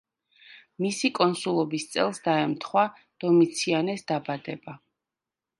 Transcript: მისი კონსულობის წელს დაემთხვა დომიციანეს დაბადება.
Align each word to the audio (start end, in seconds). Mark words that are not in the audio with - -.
მისი 0.85 1.11
კონსულობის 1.19 1.85
წელს 1.95 2.23
დაემთხვა 2.29 2.87
დომიციანეს 3.25 4.07
დაბადება. 4.13 4.79